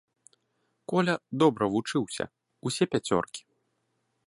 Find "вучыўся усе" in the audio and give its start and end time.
1.75-2.83